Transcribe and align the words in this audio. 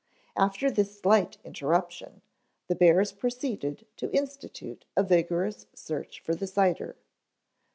After 0.35 0.71
this 0.71 0.99
slight 0.99 1.37
interruption, 1.43 2.23
the 2.65 2.73
bears 2.73 3.11
proceeded 3.11 3.85
to 3.97 4.11
institute 4.11 4.83
a 4.97 5.03
vigorous 5.03 5.67
search 5.75 6.21
for 6.21 6.33
the 6.33 6.47
cider. 6.47 6.95